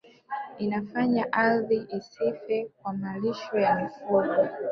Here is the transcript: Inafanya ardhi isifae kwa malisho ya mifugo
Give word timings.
Inafanya 0.59 1.23
ardhi 1.33 1.87
isifae 1.97 2.69
kwa 2.77 2.93
malisho 2.93 3.57
ya 3.59 3.75
mifugo 3.75 4.41